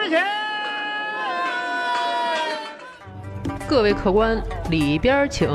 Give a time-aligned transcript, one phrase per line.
[0.00, 0.24] 面前。
[3.68, 5.46] 各位客官，里边请，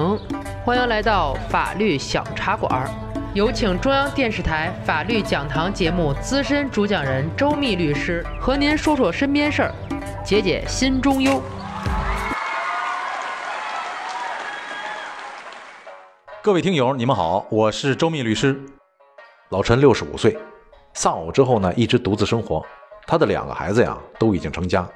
[0.63, 2.87] 欢迎来到法律小茶馆。
[3.33, 9.73] 有请中央电视台法律讲堂节目资深主讲人周密律师和您说说身边事儿，
[10.23, 11.41] 解解心中忧。
[16.41, 18.61] 各位听友，你们好，我是周密律师。
[19.49, 20.37] 老陈六十五岁，
[20.93, 22.63] 丧偶之后呢，一直独自生活。
[23.07, 24.87] 他的两个孩子呀，都已经成家，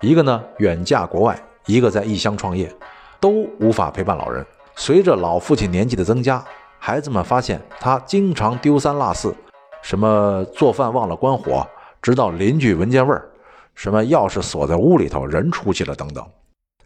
[0.00, 2.72] 一个呢远嫁国外，一个在异乡创业，
[3.20, 4.44] 都无法陪伴老人。
[4.76, 6.42] 随着老父亲年纪的增加，
[6.78, 9.34] 孩子们发现他经常丢三落四，
[9.82, 11.66] 什么做饭忘了关火，
[12.00, 13.28] 直到邻居闻见味儿，
[13.74, 16.26] 什么钥匙锁在屋里头，人出去了等等，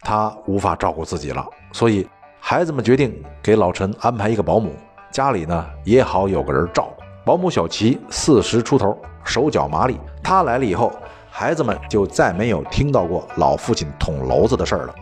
[0.01, 2.09] 他无法照顾自己了，所以
[2.41, 4.73] 孩子们决定给老陈安排一个保姆，
[5.13, 7.05] 家里呢也好有个人照顾。
[7.25, 10.93] 保姆小齐四十出头，手脚麻利，他来了以后，
[11.31, 14.95] 孩子们就再没有听到过老父亲捅娄子的事儿了。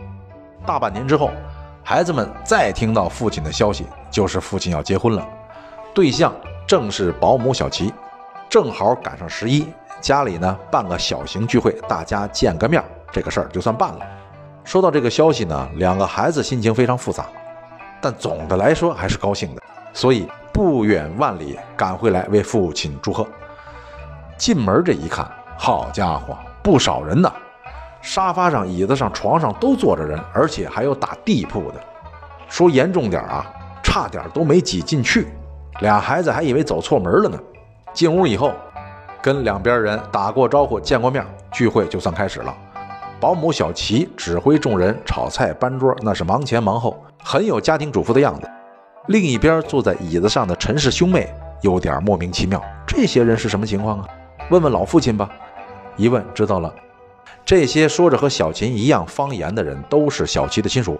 [0.65, 1.29] 大半年之后。
[1.85, 5.27] 孩子们再听到父亲的消息，就是父亲要结婚了，
[5.93, 6.33] 对象
[6.65, 7.93] 正是保姆小齐，
[8.49, 9.67] 正好赶上十一，
[9.99, 13.99] 家里呢办个小型聚会，大家见个面，这个事儿就算办了。
[14.63, 17.25] 收到这个消息呢，两个孩子心情非常复杂，
[17.99, 23.27] 但总的来说还是高兴的，所以不远万里赶回来为父亲祝贺。
[24.43, 25.25] 进门这一看，
[25.57, 27.31] 好家伙，不少人呢。
[28.01, 31.75] 沙发上、椅子上、床上都坐着人，而且还有打地铺的。
[32.49, 33.49] 说严重点啊，
[33.81, 35.29] 差点都没挤进去。
[35.79, 37.39] 俩孩子还以为走错门了呢。
[37.93, 38.51] 进屋以后，
[39.21, 42.53] 跟两边人打过招呼、见过面，聚会就算开始了。
[43.21, 48.51] 保姆小齐指挥众人炒菜、搬桌，那是忙前忙后，很有家庭主妇的样子。
[49.07, 54.07] 另一边坐在椅子上的陈氏兄妹有点莫名其妙，这些人是什么情况啊？
[54.49, 55.29] 问问老父亲吧。
[55.95, 56.73] 一问知道了。
[57.45, 60.99] 这些说着和小琴一样方言的人，都是小齐的亲属。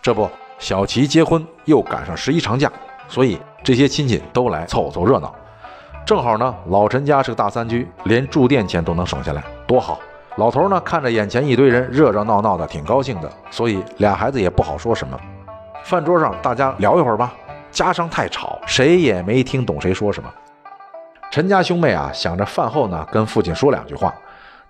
[0.00, 2.70] 这不，小齐结婚又赶上十一长假，
[3.08, 5.34] 所以这些亲戚都来凑凑热闹。
[6.04, 10.00] 正好呢，老陈家是个大三居，连住店钱都能省下来，多好！
[10.36, 13.30] 老头呢，看着眼前一堆人热热闹闹的，挺高兴的。
[13.50, 15.16] 所以俩孩子也不好说什么。
[15.84, 17.34] 饭桌上大家聊一会儿吧，
[17.70, 20.28] 家常太吵，谁也没听懂谁说什么。
[21.32, 24.14] 陈家兄妹啊，想着饭后呢，跟父亲说两句话。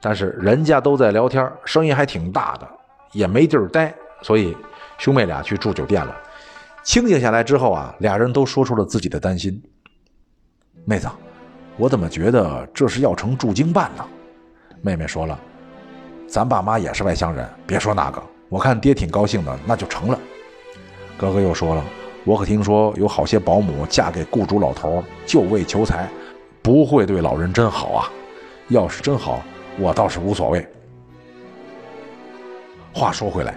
[0.01, 2.69] 但是人家都在聊天，声音还挺大的，
[3.11, 4.57] 也没地儿待，所以
[4.97, 6.17] 兄妹俩去住酒店了。
[6.85, 9.61] 清静下来之后啊，俩人都说出了自己的担心。
[10.85, 11.09] 妹子，
[11.77, 14.05] 我怎么觉得这是要成驻京办呢？
[14.83, 15.37] 妹妹说了，
[16.29, 20.19] 咱爸妈也是外乡人，别说那个，我看爹挺高兴的，那就成了。
[21.19, 21.85] 哥哥又说了，
[22.23, 26.09] 我可听说有好些保姆嫁给雇主老头，就为求财，
[26.63, 28.09] 不会对老人真好啊。
[28.69, 29.43] 要是真好。
[29.79, 30.67] 我倒是无所谓。
[32.93, 33.55] 话说回来，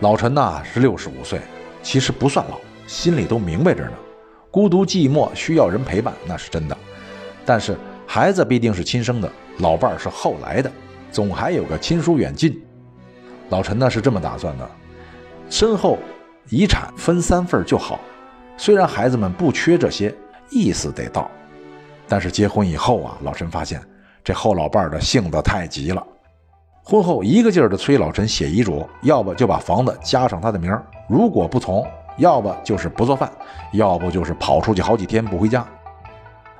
[0.00, 1.38] 老陈呐是六十五岁，
[1.82, 3.92] 其实不算老，心里都明白着呢。
[4.50, 6.74] 孤独寂寞需要人陪伴，那是真的。
[7.44, 10.72] 但是孩子毕竟是亲生的，老伴儿是后来的，
[11.12, 12.58] 总还有个亲疏远近。
[13.50, 14.70] 老陈呢是这么打算的：
[15.50, 15.98] 身后
[16.48, 18.00] 遗产分三份就好。
[18.56, 20.14] 虽然孩子们不缺这些，
[20.50, 21.30] 意思得到。
[22.10, 23.80] 但是结婚以后啊，老陈发现。
[24.24, 26.06] 这后老伴儿的性子太急了，
[26.82, 31.86] 婚后一个劲儿的催老陈写遗嘱，要不就把房子加上他的名儿，如果不从，
[32.18, 33.30] 要不就是不做饭，
[33.72, 35.64] 要不就是跑出去好几天不回家。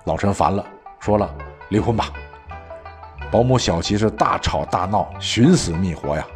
[0.04, 0.64] 老陈烦了，
[1.00, 1.28] 说了
[1.68, 2.10] 离婚吧。
[3.30, 6.26] 保姆小齐是大吵大闹，寻死觅活呀。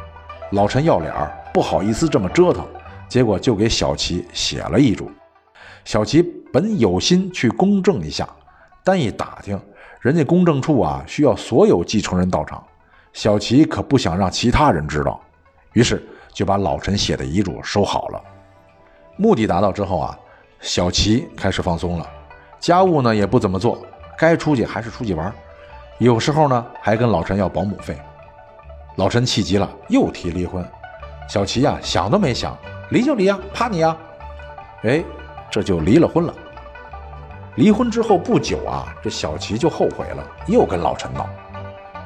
[0.51, 2.67] 老陈要脸儿，不好意思这么折腾，
[3.07, 5.09] 结果就给小齐写了遗嘱。
[5.85, 6.21] 小齐
[6.53, 8.29] 本有心去公证一下，
[8.85, 9.59] 但一打听。
[9.99, 12.63] 人家公证处啊，需要所有继承人到场，
[13.11, 15.19] 小齐可不想让其他人知道，
[15.73, 18.21] 于是就把老陈写的遗嘱收好了。
[19.17, 20.19] 目的达到之后啊，
[20.59, 22.07] 小齐开始放松了，
[22.59, 23.83] 家务呢也不怎么做，
[24.15, 25.33] 该出去还是出去玩，
[25.97, 27.97] 有时候呢还跟老陈要保姆费。
[28.97, 30.63] 老陈气急了，又提离婚，
[31.27, 32.55] 小齐呀想都没想，
[32.91, 33.97] 离就离呀，怕你呀？
[34.83, 35.03] 哎，
[35.49, 36.33] 这就离了婚了。
[37.55, 41.25] 离婚之后不久啊，这小齐就后悔了，又跟老陈闹。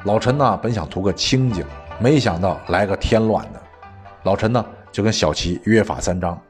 [0.04, 1.64] 老陈呢，本想图个清静，
[1.98, 3.60] 没想到来个添乱的。
[4.22, 6.40] 老陈呢，就跟小齐约法三章：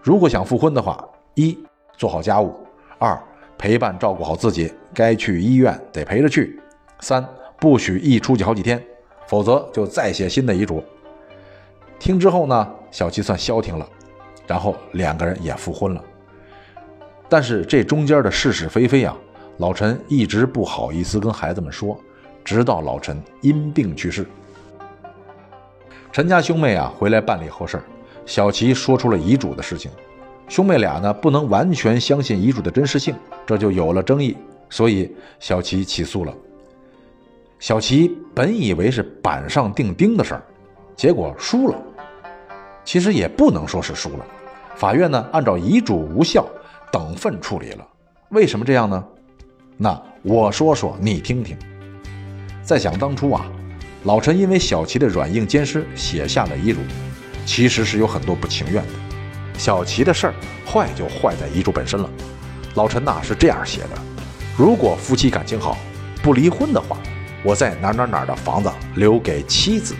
[0.00, 1.04] 如果想复婚的话，
[1.34, 1.58] 一
[1.96, 2.52] 做好家务；
[2.98, 3.20] 二
[3.58, 6.56] 陪伴照顾好自己，该去医院得陪着去；
[7.00, 7.26] 三
[7.58, 8.80] 不许一出去好几天，
[9.26, 10.82] 否则就再写新的遗嘱。
[11.98, 13.84] 听之后呢，小齐算消停了，
[14.46, 16.00] 然后两个人也复婚了。
[17.28, 19.16] 但是这中间的是是非非啊，
[19.58, 21.98] 老陈一直不好意思跟孩子们说，
[22.44, 24.26] 直到老陈因病去世。
[26.12, 27.82] 陈家兄妹啊回来办理后事
[28.24, 29.90] 小齐说出了遗嘱的事情。
[30.46, 33.14] 兄妹俩呢不能完全相信遗嘱的真实性，
[33.46, 34.36] 这就有了争议，
[34.68, 35.10] 所以
[35.40, 36.34] 小齐起诉了。
[37.58, 40.42] 小齐本以为是板上钉钉的事儿，
[40.94, 41.76] 结果输了。
[42.84, 44.26] 其实也不能说是输了，
[44.76, 46.46] 法院呢按照遗嘱无效
[46.94, 47.84] 等份处理了。
[48.28, 49.04] 为什么这样呢？
[49.76, 51.56] 那我说说你听听。
[52.62, 53.44] 在想当初啊，
[54.04, 56.78] 老陈因为小齐的软硬兼施写下了遗嘱，
[57.44, 58.92] 其实是有很多不情愿的。
[59.58, 62.08] 小齐的事儿坏就坏在遗嘱本身了。
[62.76, 63.98] 老陈呐是这样写的：
[64.56, 65.76] 如果夫妻感情好，
[66.22, 66.96] 不离婚的话，
[67.42, 69.96] 我在哪哪哪的房子留给妻子。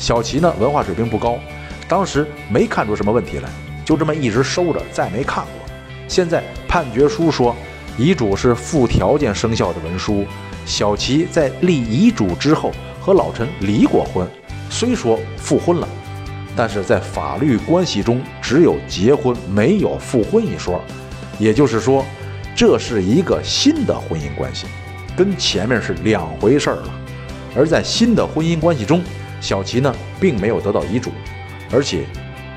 [0.00, 1.38] 小齐呢文化水平不高，
[1.86, 3.48] 当时没看出什么问题来，
[3.84, 5.65] 就这么一直收着，再没看过。
[6.08, 7.54] 现在判决书说，
[7.98, 10.24] 遗嘱是附条件生效的文书。
[10.64, 14.26] 小齐在立遗嘱之后和老陈离过婚，
[14.68, 15.88] 虽说复婚了，
[16.56, 20.82] 但是在法律关系中只有结婚没有复婚一说，
[21.38, 22.04] 也就是说，
[22.56, 24.66] 这是一个新的婚姻关系，
[25.16, 26.92] 跟前面是两回事儿了。
[27.54, 29.00] 而在新的婚姻关系中，
[29.40, 31.12] 小齐呢并没有得到遗嘱，
[31.70, 32.04] 而且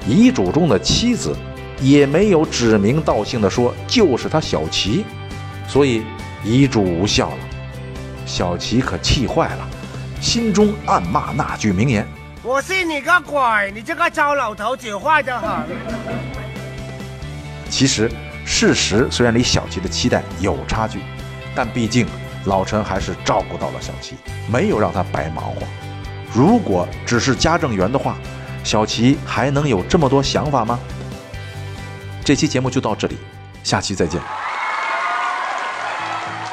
[0.08, 1.36] 遗嘱中的妻子
[1.82, 5.06] 也没有指名道姓的说就是他小齐，
[5.68, 6.04] 所以
[6.44, 7.38] 遗嘱无效了。
[8.26, 9.68] 小齐可气坏了，
[10.22, 12.06] 心中暗骂那句名言
[12.44, 13.72] ：“我信你个鬼！
[13.74, 15.50] 你这个糟老头子坏得很。”
[17.70, 18.12] 其实，
[18.46, 21.00] 事实虽然离小齐的期待有差距，
[21.56, 22.06] 但毕竟
[22.46, 24.16] 老陈还是照顾到了小齐，
[24.52, 25.62] 没有让他白忙活。
[26.34, 28.18] 如果只是家政员的话，
[28.64, 30.80] 小齐还能有这么多想法吗？
[32.30, 33.18] 这期节目就到这里，
[33.64, 34.22] 下期再见。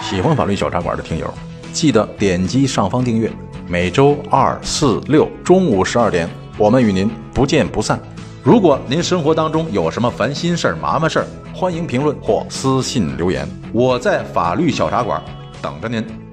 [0.01, 1.31] 喜欢法律小茶馆的听友。
[1.71, 3.31] 记得点击上方订阅，
[3.69, 6.27] 每周二、四、六中午十二点，
[6.57, 8.01] 我们与您不见不散。
[8.43, 15.23] 如果您生活当中有什么烦心事儿、麻烦事儿，欢迎评论或私信留言，我在法律小茶馆
[15.61, 16.26] 等着您。